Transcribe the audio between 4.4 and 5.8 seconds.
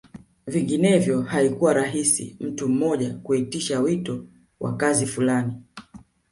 wa kazi fulani